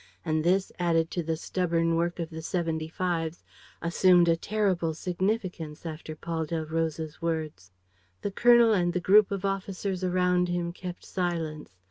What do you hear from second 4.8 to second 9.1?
significance after Paul Delroze's words. The colonel and the